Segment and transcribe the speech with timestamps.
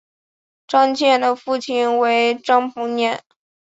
[0.67, 3.21] 张謇的父亲为张彭年。